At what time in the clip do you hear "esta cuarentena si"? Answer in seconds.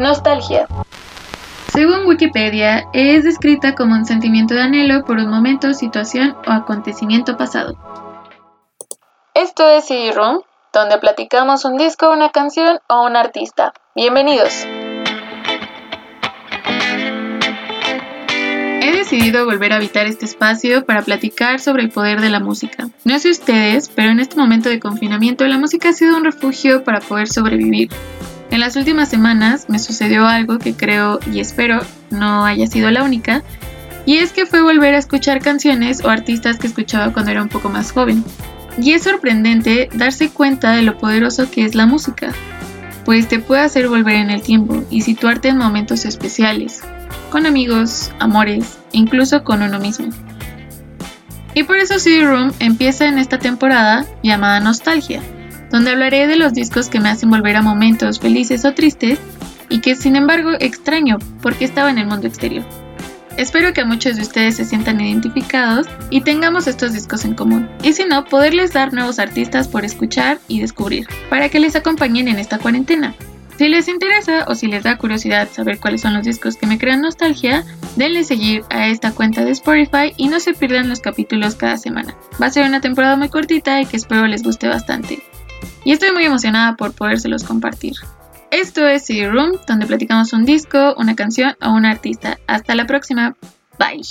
72.38-73.68